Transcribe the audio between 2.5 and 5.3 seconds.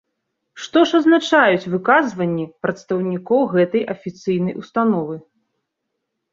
прадстаўнікоў гэтай афіцыйнай установы?